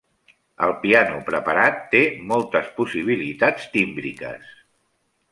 El 0.67 0.71
piano 0.83 1.17
preparat 1.25 1.83
té 1.91 1.99
moltes 2.31 2.71
possibilitats 2.79 3.67
tímbriques. 3.75 4.49